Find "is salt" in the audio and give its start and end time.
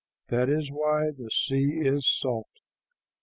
1.79-2.49